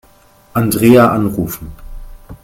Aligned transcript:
Andrea 0.55 1.11
anrufen. 1.11 1.71